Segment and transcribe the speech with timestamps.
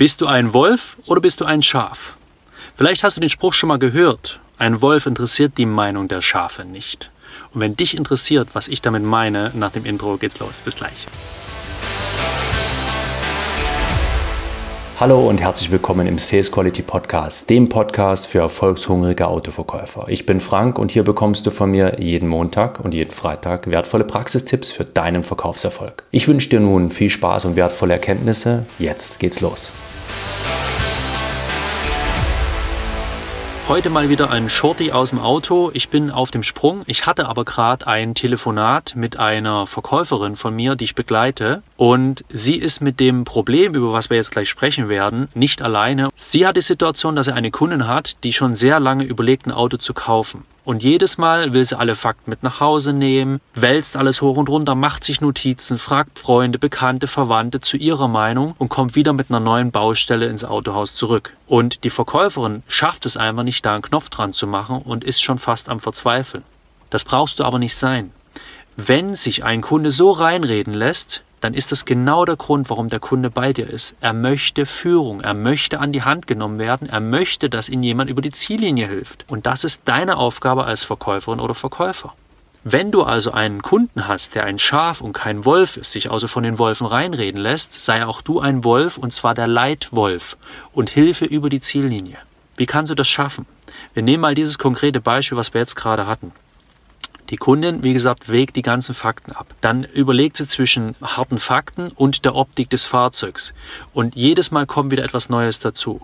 [0.00, 2.16] Bist du ein Wolf oder bist du ein Schaf?
[2.74, 4.40] Vielleicht hast du den Spruch schon mal gehört.
[4.56, 7.10] Ein Wolf interessiert die Meinung der Schafe nicht.
[7.52, 10.62] Und wenn dich interessiert, was ich damit meine, nach dem Intro geht's los.
[10.62, 11.06] Bis gleich.
[15.00, 20.04] Hallo und herzlich willkommen im Sales Quality Podcast, dem Podcast für erfolgshungrige Autoverkäufer.
[20.08, 24.04] Ich bin Frank und hier bekommst du von mir jeden Montag und jeden Freitag wertvolle
[24.04, 26.02] Praxistipps für deinen Verkaufserfolg.
[26.10, 28.66] Ich wünsche dir nun viel Spaß und wertvolle Erkenntnisse.
[28.78, 29.72] Jetzt geht's los.
[33.70, 35.70] Heute mal wieder ein Shorty aus dem Auto.
[35.74, 36.82] Ich bin auf dem Sprung.
[36.86, 41.62] Ich hatte aber gerade ein Telefonat mit einer Verkäuferin von mir, die ich begleite.
[41.76, 46.08] Und sie ist mit dem Problem, über was wir jetzt gleich sprechen werden, nicht alleine.
[46.16, 49.52] Sie hat die Situation, dass sie eine Kundin hat, die schon sehr lange überlegt, ein
[49.52, 50.44] Auto zu kaufen.
[50.64, 54.48] Und jedes Mal will sie alle Fakten mit nach Hause nehmen, wälzt alles hoch und
[54.48, 59.30] runter, macht sich Notizen, fragt Freunde, Bekannte, Verwandte zu ihrer Meinung und kommt wieder mit
[59.30, 61.36] einer neuen Baustelle ins Autohaus zurück.
[61.46, 65.22] Und die Verkäuferin schafft es einfach nicht, da einen Knopf dran zu machen und ist
[65.22, 66.44] schon fast am Verzweifeln.
[66.90, 68.12] Das brauchst du aber nicht sein.
[68.76, 73.00] Wenn sich ein Kunde so reinreden lässt, dann ist das genau der Grund, warum der
[73.00, 73.96] Kunde bei dir ist.
[74.00, 78.10] Er möchte Führung, er möchte an die Hand genommen werden, er möchte, dass ihm jemand
[78.10, 79.24] über die Ziellinie hilft.
[79.28, 82.14] Und das ist deine Aufgabe als Verkäuferin oder Verkäufer.
[82.62, 86.26] Wenn du also einen Kunden hast, der ein Schaf und kein Wolf ist, sich also
[86.26, 90.36] von den Wolfen reinreden lässt, sei auch du ein Wolf und zwar der Leitwolf
[90.74, 92.18] und Hilfe über die Ziellinie.
[92.56, 93.46] Wie kannst du das schaffen?
[93.94, 96.32] Wir nehmen mal dieses konkrete Beispiel, was wir jetzt gerade hatten.
[97.30, 99.54] Die Kundin, wie gesagt, wägt die ganzen Fakten ab.
[99.60, 103.54] Dann überlegt sie zwischen harten Fakten und der Optik des Fahrzeugs.
[103.94, 106.00] Und jedes Mal kommt wieder etwas Neues dazu.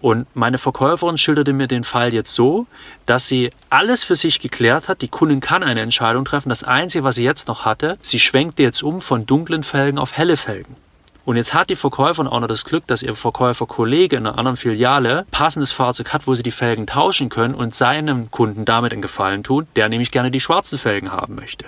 [0.00, 2.66] Und meine Verkäuferin schilderte mir den Fall jetzt so,
[3.06, 5.02] dass sie alles für sich geklärt hat.
[5.02, 6.48] Die Kundin kann eine Entscheidung treffen.
[6.48, 10.16] Das Einzige, was sie jetzt noch hatte, sie schwenkte jetzt um von dunklen Felgen auf
[10.16, 10.76] helle Felgen.
[11.24, 14.56] Und jetzt hat die Verkäuferin auch noch das Glück, dass ihr Verkäuferkollege in einer anderen
[14.56, 19.02] Filiale passendes Fahrzeug hat, wo sie die Felgen tauschen können und seinem Kunden damit einen
[19.02, 21.66] Gefallen tun, der nämlich gerne die schwarzen Felgen haben möchte.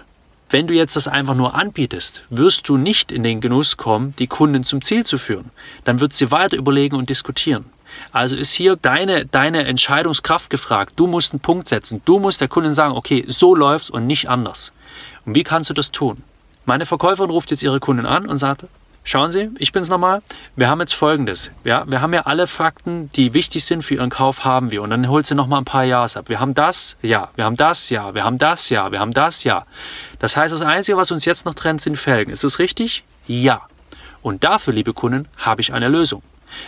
[0.51, 4.27] Wenn du jetzt das einfach nur anbietest, wirst du nicht in den Genuss kommen, die
[4.27, 5.51] Kunden zum Ziel zu führen.
[5.85, 7.65] Dann wird sie weiter überlegen und diskutieren.
[8.11, 10.93] Also ist hier deine, deine Entscheidungskraft gefragt.
[10.97, 12.03] Du musst einen Punkt setzen.
[12.05, 14.73] Du musst der Kundin sagen, okay, so läuft's und nicht anders.
[15.25, 16.23] Und wie kannst du das tun?
[16.65, 18.65] Meine Verkäuferin ruft jetzt ihre Kundin an und sagt,
[19.05, 20.23] Schauen Sie, ich bin's nochmal.
[20.55, 21.51] Wir haben jetzt folgendes.
[21.65, 24.81] Ja, wir haben ja alle Fakten, die wichtig sind für Ihren Kauf, haben wir.
[24.81, 26.29] Und dann holt sie nochmal ein paar Ja's ab.
[26.29, 27.31] Wir haben das, ja.
[27.35, 28.15] Wir haben das, ja.
[28.15, 28.93] Wir haben das, ja.
[28.93, 29.65] Wir haben das, ja.
[30.21, 32.33] Das heißt, das Einzige, was uns jetzt noch trennt, sind Felgen.
[32.33, 33.03] Ist das richtig?
[33.27, 33.63] Ja.
[34.23, 36.23] Und dafür, liebe Kunden, habe ich eine Lösung.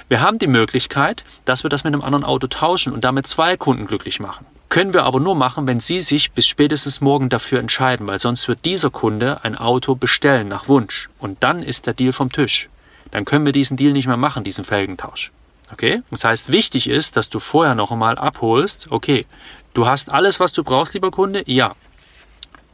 [0.08, 3.56] Wir haben die Möglichkeit, dass wir das mit einem anderen Auto tauschen und damit zwei
[3.56, 4.44] Kunden glücklich machen.
[4.68, 8.48] Können wir aber nur machen, wenn Sie sich bis spätestens morgen dafür entscheiden, weil sonst
[8.48, 11.08] wird dieser Kunde ein Auto bestellen nach Wunsch.
[11.18, 12.68] Und dann ist der Deal vom Tisch.
[13.10, 15.30] Dann können wir diesen Deal nicht mehr machen, diesen Felgentausch.
[15.72, 16.02] Okay?
[16.10, 19.26] Das heißt, wichtig ist, dass du vorher noch einmal abholst, okay,
[19.74, 21.44] du hast alles, was du brauchst, lieber Kunde?
[21.46, 21.74] Ja.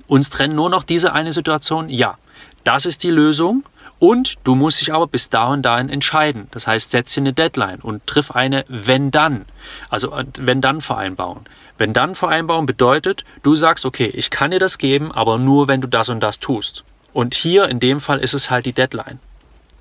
[0.06, 1.88] Uns trennen nur noch diese eine Situation?
[1.88, 2.18] Ja.
[2.64, 3.64] Das ist die Lösung.
[4.00, 6.48] Und du musst dich aber bis da und dahin entscheiden.
[6.52, 9.44] Das heißt, setze eine Deadline und triff eine Wenn-Dann.
[9.90, 11.44] Also äh, Wenn-Dann-Vereinbarung.
[11.76, 16.08] Wenn-Dann-Vereinbarung bedeutet, du sagst, okay, ich kann dir das geben, aber nur, wenn du das
[16.08, 16.84] und das tust.
[17.12, 19.20] Und hier in dem Fall ist es halt die Deadline.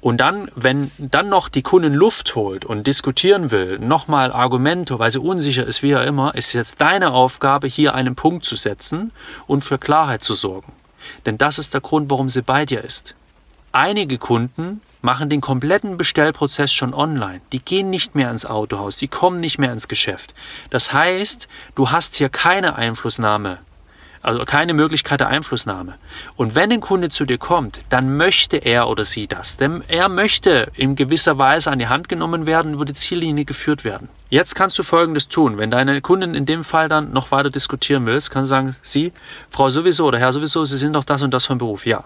[0.02, 5.12] Und dann, wenn dann noch die Kundin Luft holt und diskutieren will, nochmal Argumente, weil
[5.12, 9.12] sie unsicher ist, wie er immer, ist jetzt deine Aufgabe, hier einen Punkt zu setzen
[9.47, 10.74] und für Klarheit zu sorgen.
[11.25, 13.16] Denn das ist der Grund, warum sie bei dir ist.
[13.72, 17.41] Einige Kunden machen den kompletten Bestellprozess schon online.
[17.52, 20.34] Die gehen nicht mehr ins Autohaus, die kommen nicht mehr ins Geschäft.
[20.72, 23.59] Das heißt, du hast hier keine Einflussnahme,
[24.24, 26.00] also keine Möglichkeit der Einflussnahme.
[26.35, 29.57] Und wenn ein Kunde zu dir kommt, dann möchte er oder sie das.
[29.57, 33.84] Denn er möchte in gewisser Weise an die Hand genommen werden, über die Ziellinie geführt
[33.84, 34.09] werden.
[34.31, 35.59] Jetzt kannst du Folgendes tun.
[35.59, 39.13] Wenn deine Kundin in dem Fall dann noch weiter diskutieren willst, kannst du sagen, Sie,
[39.51, 41.86] Frau sowieso oder Herr sowieso, Sie sind doch das und das vom Beruf.
[41.86, 42.06] Ja,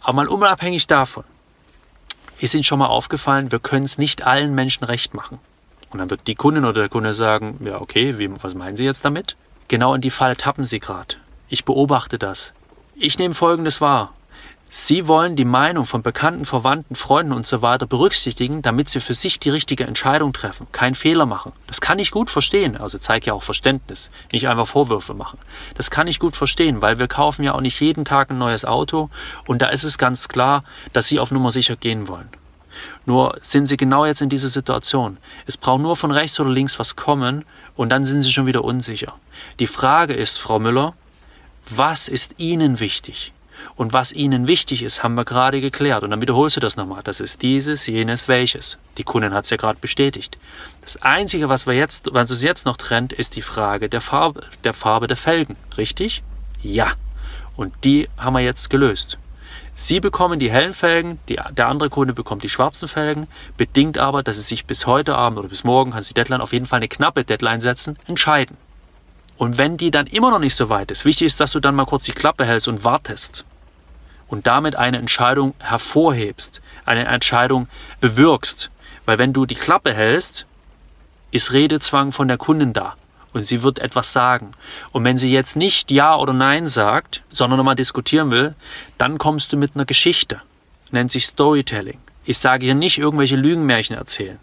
[0.00, 1.24] aber mal unabhängig davon,
[2.40, 5.38] ist Ihnen schon mal aufgefallen, wir können es nicht allen Menschen recht machen.
[5.90, 8.84] Und dann wird die Kundin oder der Kunde sagen, ja okay, wie, was meinen Sie
[8.84, 9.36] jetzt damit?
[9.68, 11.16] Genau in die Falle tappen Sie gerade.
[11.48, 12.52] Ich beobachte das.
[12.94, 14.12] Ich nehme Folgendes wahr.
[14.72, 19.14] Sie wollen die Meinung von Bekannten, Verwandten, Freunden und so weiter berücksichtigen, damit Sie für
[19.14, 21.50] sich die richtige Entscheidung treffen, keinen Fehler machen.
[21.66, 25.40] Das kann ich gut verstehen, also zeige ja auch Verständnis, nicht einfach Vorwürfe machen.
[25.74, 28.64] Das kann ich gut verstehen, weil wir kaufen ja auch nicht jeden Tag ein neues
[28.64, 29.10] Auto
[29.44, 30.62] und da ist es ganz klar,
[30.92, 32.28] dass Sie auf Nummer sicher gehen wollen.
[33.06, 35.18] Nur sind Sie genau jetzt in dieser Situation.
[35.46, 37.44] Es braucht nur von rechts oder links was kommen
[37.74, 39.14] und dann sind Sie schon wieder unsicher.
[39.58, 40.94] Die Frage ist, Frau Müller,
[41.70, 43.32] was ist Ihnen wichtig?
[43.76, 46.02] Und was ihnen wichtig ist, haben wir gerade geklärt.
[46.02, 47.02] Und dann wiederholst du das nochmal.
[47.02, 48.78] Das ist dieses, jenes, welches.
[48.98, 50.38] Die Kundin hat es ja gerade bestätigt.
[50.82, 54.44] Das Einzige, was wir jetzt, was uns jetzt noch trennt, ist die Frage der Farbe,
[54.64, 55.56] der Farbe der Felgen.
[55.76, 56.22] Richtig?
[56.62, 56.92] Ja.
[57.56, 59.18] Und die haben wir jetzt gelöst.
[59.74, 64.22] Sie bekommen die hellen Felgen, die, der andere Kunde bekommt die schwarzen Felgen, bedingt aber,
[64.22, 66.66] dass Sie sich bis heute Abend oder bis morgen, kannst du die Deadline auf jeden
[66.66, 68.58] Fall eine knappe Deadline setzen, entscheiden.
[69.38, 71.74] Und wenn die dann immer noch nicht so weit ist, wichtig ist, dass du dann
[71.74, 73.46] mal kurz die Klappe hältst und wartest
[74.30, 77.68] und damit eine Entscheidung hervorhebst, eine Entscheidung
[78.00, 78.70] bewirkst.
[79.04, 80.46] Weil wenn du die Klappe hältst,
[81.32, 82.94] ist Redezwang von der Kundin da
[83.32, 84.52] und sie wird etwas sagen.
[84.92, 88.54] Und wenn sie jetzt nicht Ja oder Nein sagt, sondern nochmal diskutieren will,
[88.98, 90.40] dann kommst du mit einer Geschichte.
[90.90, 91.98] Nennt sich Storytelling.
[92.24, 94.38] Ich sage hier nicht irgendwelche Lügenmärchen erzählen.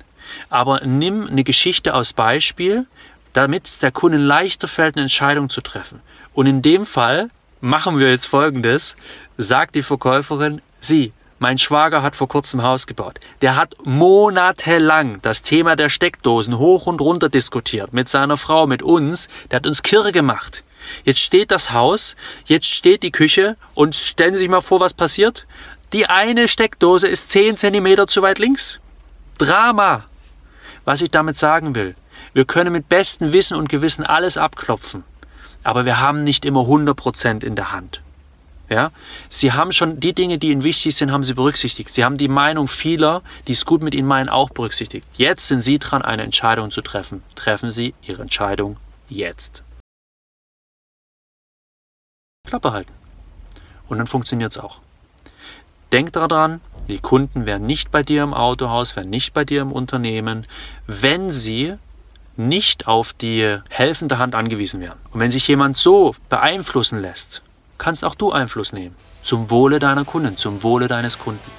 [0.49, 2.85] Aber nimm eine Geschichte aus Beispiel,
[3.33, 6.01] damit es der Kundin leichter fällt, eine Entscheidung zu treffen.
[6.33, 7.29] Und in dem Fall
[7.61, 8.95] machen wir jetzt folgendes,
[9.37, 13.19] sagt die Verkäuferin, sie, mein Schwager hat vor kurzem Haus gebaut.
[13.41, 18.81] Der hat monatelang das Thema der Steckdosen hoch und runter diskutiert mit seiner Frau, mit
[18.81, 19.27] uns.
[19.51, 20.63] Der hat uns kirre gemacht.
[21.03, 22.15] Jetzt steht das Haus,
[22.45, 25.45] jetzt steht die Küche und stellen Sie sich mal vor, was passiert.
[25.93, 28.79] Die eine Steckdose ist 10 cm zu weit links.
[29.37, 30.05] Drama.
[30.85, 31.95] Was ich damit sagen will,
[32.33, 35.03] wir können mit bestem Wissen und Gewissen alles abklopfen,
[35.63, 38.01] aber wir haben nicht immer 100% in der Hand.
[38.69, 38.91] Ja?
[39.29, 41.91] Sie haben schon die Dinge, die Ihnen wichtig sind, haben Sie berücksichtigt.
[41.91, 45.07] Sie haben die Meinung vieler, die es gut mit Ihnen meinen, auch berücksichtigt.
[45.15, 47.23] Jetzt sind Sie dran, eine Entscheidung zu treffen.
[47.35, 48.77] Treffen Sie Ihre Entscheidung
[49.09, 49.63] jetzt.
[52.47, 52.93] Klappe halten.
[53.87, 54.79] Und dann funktioniert es auch.
[55.91, 59.71] Denk daran, die Kunden werden nicht bei dir im Autohaus, werden nicht bei dir im
[59.71, 60.45] Unternehmen,
[60.85, 61.75] wenn sie
[62.37, 64.97] nicht auf die helfende Hand angewiesen wären.
[65.11, 67.41] Und wenn sich jemand so beeinflussen lässt,
[67.77, 68.95] kannst auch du Einfluss nehmen.
[69.23, 71.51] Zum Wohle deiner Kunden, zum Wohle deines Kunden.